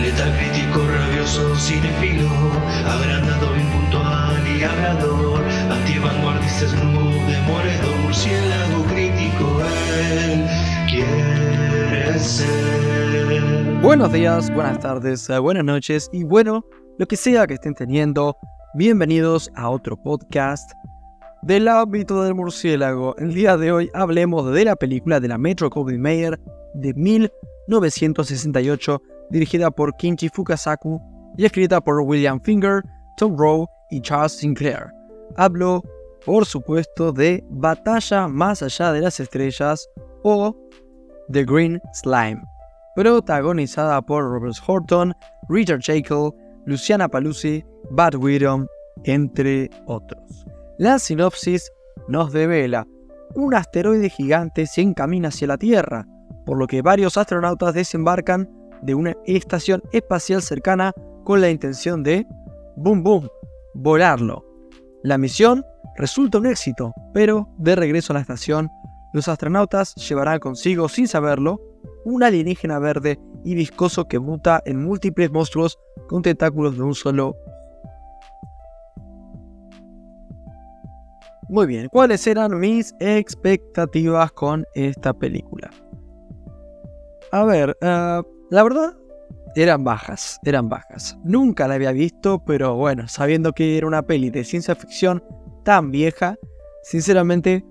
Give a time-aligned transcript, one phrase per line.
[0.00, 2.28] Letal crítico, rabioso, cinefilo,
[2.86, 9.62] agrandado, impuntual y hablador, antivanguardista, snoop, demoledor, murciélago crítico,
[10.12, 10.46] él
[10.88, 13.80] quiere ser.
[13.82, 16.64] Buenos días, buenas tardes, eh, buenas noches y bueno,
[16.98, 18.36] lo que sea que estén teniendo,
[18.74, 20.70] bienvenidos a otro podcast
[21.42, 23.14] del ámbito del murciélago.
[23.16, 26.40] El día de hoy hablemos de la película de la Metro Goldwyn Mayer
[26.74, 26.94] de
[27.68, 31.00] 1968, dirigida por Kinchi Fukasaku
[31.36, 32.82] y escrita por William Finger,
[33.16, 34.92] Tom Rowe y Charles Sinclair.
[35.36, 35.82] Hablo,
[36.24, 39.88] por supuesto, de Batalla más allá de las estrellas
[40.22, 40.56] o
[41.30, 42.42] The Green Slime,
[42.94, 45.14] protagonizada por Robert Horton,
[45.48, 46.30] Richard Jekyll,
[46.66, 48.66] Luciana Paluzzi, Bad Widow,
[49.04, 50.46] entre otros.
[50.78, 51.70] La sinopsis
[52.08, 52.86] nos devela
[53.34, 56.06] un asteroide gigante se encamina hacia la Tierra,
[56.44, 58.48] por lo que varios astronautas desembarcan
[58.82, 60.92] de una estación espacial cercana
[61.24, 62.26] con la intención de,
[62.76, 63.28] boom boom,
[63.74, 64.44] volarlo.
[65.02, 65.64] La misión
[65.96, 68.70] resulta un éxito, pero de regreso a la estación,
[69.12, 71.60] los astronautas llevarán consigo, sin saberlo,
[72.04, 77.36] un alienígena verde y viscoso que muta en múltiples monstruos con tentáculos de un solo
[81.48, 85.70] Muy bien, ¿cuáles eran mis expectativas con esta película?
[87.34, 88.96] A ver, eh, la verdad,
[89.56, 91.18] eran bajas, eran bajas.
[91.24, 95.20] Nunca la había visto, pero bueno, sabiendo que era una peli de ciencia ficción
[95.64, 96.36] tan vieja,
[96.84, 97.64] sinceramente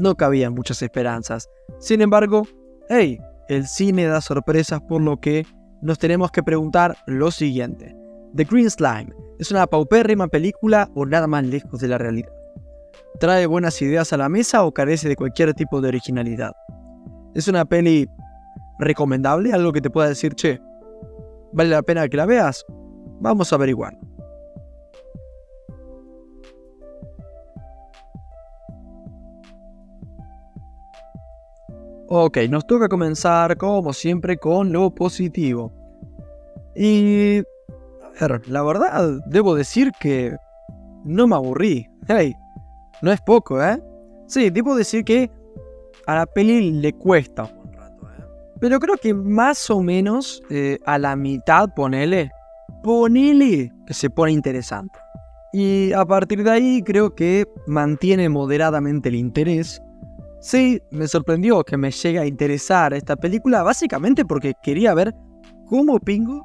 [0.00, 1.48] no cabían muchas esperanzas.
[1.78, 2.48] Sin embargo,
[2.88, 5.46] hey, el cine da sorpresas por lo que
[5.82, 7.94] nos tenemos que preguntar lo siguiente.
[8.34, 12.32] The Green Slime, ¿es una paupérrima película o nada más lejos de la realidad?
[13.20, 16.50] ¿Trae buenas ideas a la mesa o carece de cualquier tipo de originalidad?
[17.36, 18.08] ¿Es una peli
[18.78, 19.52] recomendable?
[19.52, 20.60] ¿Algo que te pueda decir, che,
[21.52, 22.64] vale la pena que la veas?
[23.20, 23.98] Vamos a averiguar.
[32.08, 35.72] Ok, nos toca comenzar como siempre con lo positivo.
[36.74, 37.42] Y...
[38.18, 40.36] A ver, la verdad, debo decir que
[41.04, 41.88] no me aburrí.
[42.06, 42.34] Hey,
[43.02, 43.82] no es poco, ¿eh?
[44.26, 45.30] Sí, debo decir que
[46.06, 47.50] a la peli le cuesta.
[48.66, 52.32] Pero creo que más o menos eh, a la mitad, ponele,
[52.82, 54.98] ponele que se pone interesante.
[55.52, 59.80] Y a partir de ahí creo que mantiene moderadamente el interés.
[60.40, 65.14] Sí, me sorprendió que me llegue a interesar esta película, básicamente porque quería ver
[65.68, 66.44] cómo Pingo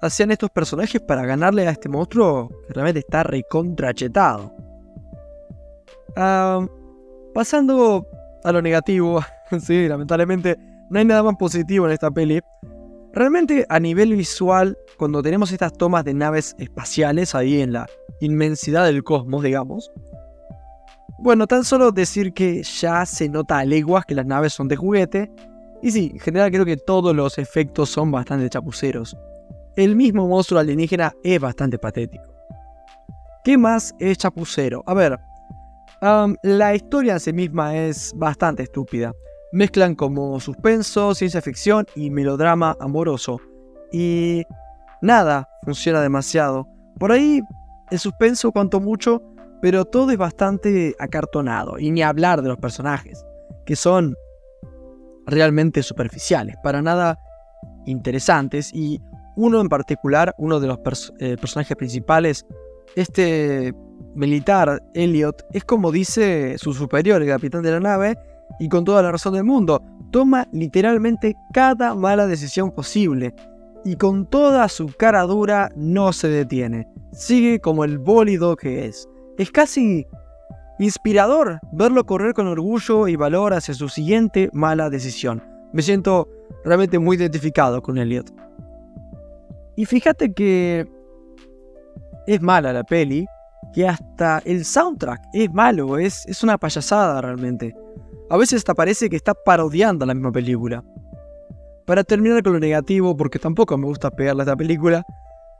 [0.00, 4.50] hacían estos personajes para ganarle a este monstruo que realmente está recontrachetado
[7.34, 8.06] pasando
[8.44, 9.20] a lo negativo,
[9.60, 12.40] sí, lamentablemente no hay nada más positivo en esta peli.
[13.12, 17.86] Realmente a nivel visual, cuando tenemos estas tomas de naves espaciales ahí en la
[18.20, 19.90] inmensidad del cosmos, digamos,
[21.18, 24.76] bueno, tan solo decir que ya se nota a leguas que las naves son de
[24.76, 25.30] juguete,
[25.82, 29.16] y sí, en general creo que todos los efectos son bastante chapuceros.
[29.76, 32.24] El mismo monstruo alienígena es bastante patético.
[33.44, 34.82] ¿Qué más es chapucero?
[34.86, 35.18] A ver,
[36.42, 39.12] la historia en sí misma es bastante estúpida.
[39.52, 43.40] Mezclan como suspenso, ciencia ficción y melodrama amoroso.
[43.92, 44.44] Y
[45.02, 46.66] nada funciona demasiado.
[46.98, 47.40] Por ahí
[47.90, 49.22] el suspenso cuanto mucho,
[49.60, 51.78] pero todo es bastante acartonado.
[51.78, 53.24] Y ni hablar de los personajes,
[53.66, 54.14] que son
[55.26, 57.18] realmente superficiales, para nada
[57.86, 58.72] interesantes.
[58.72, 59.00] Y
[59.36, 60.78] uno en particular, uno de los
[61.18, 62.46] eh, personajes principales,
[62.94, 63.72] este
[64.14, 68.16] militar, Elliot, es como dice su superior, el capitán de la nave,
[68.60, 69.82] y con toda la razón del mundo,
[70.12, 73.34] toma literalmente cada mala decisión posible,
[73.84, 79.08] y con toda su cara dura no se detiene, sigue como el bólido que es.
[79.38, 80.06] Es casi
[80.78, 85.42] inspirador verlo correr con orgullo y valor hacia su siguiente mala decisión.
[85.72, 86.28] Me siento
[86.64, 88.30] realmente muy identificado con Elliot.
[89.76, 90.86] Y fíjate que
[92.26, 93.26] es mala la peli,
[93.72, 97.74] que hasta el soundtrack es malo, es, es una payasada realmente.
[98.30, 100.84] A veces hasta parece que está parodiando la misma película.
[101.84, 105.04] Para terminar con lo negativo, porque tampoco me gusta pegarle a esta película,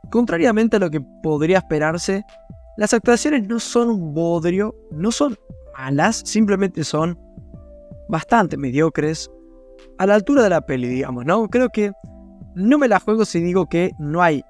[0.09, 2.23] contrariamente a lo que podría esperarse,
[2.77, 5.37] las actuaciones no son un bodrio, no son
[5.77, 7.19] malas, simplemente son
[8.07, 9.29] bastante mediocres,
[9.97, 11.49] a la altura de la peli, digamos, ¿no?
[11.49, 11.91] Creo que
[12.55, 14.43] no me la juego si digo que no hay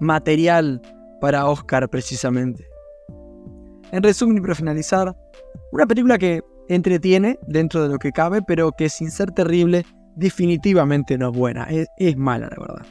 [0.00, 0.80] material
[1.20, 2.66] para Oscar precisamente.
[3.92, 5.14] En resumen y para finalizar,
[5.72, 9.84] una película que entretiene dentro de lo que cabe, pero que sin ser terrible,
[10.16, 11.68] definitivamente no es buena,
[11.98, 12.86] es, mala la verdad.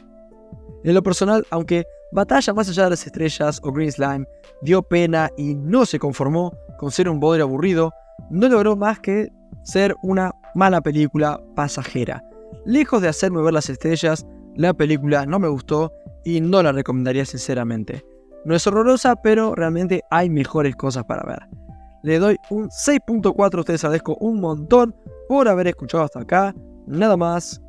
[0.84, 4.26] En lo personal, aunque Batalla más allá de las estrellas o Green Slime
[4.62, 7.92] dio pena y no se conformó con ser un bodrio aburrido,
[8.30, 9.28] no logró más que
[9.64, 12.22] ser una mala película pasajera.
[12.64, 14.24] Lejos de hacerme ver las estrellas,
[14.54, 15.92] la película no me gustó
[16.24, 18.04] y no la recomendaría sinceramente.
[18.44, 21.65] No es horrorosa, pero realmente hay mejores cosas para ver.
[22.06, 24.94] Le doy un 6.4, ustedes agradezco un montón
[25.28, 26.54] por haber escuchado hasta acá.
[26.86, 27.60] Nada más.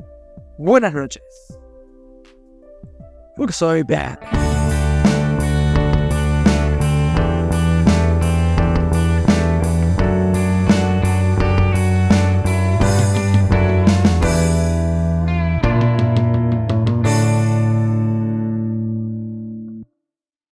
[0.59, 1.23] Buenas noches.
[3.35, 4.36] Porque soy bad.